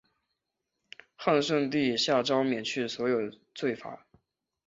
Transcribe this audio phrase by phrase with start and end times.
[1.15, 4.03] 汉顺帝下诏免去所有罪罚。